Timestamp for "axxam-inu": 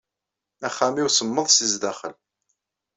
0.67-1.09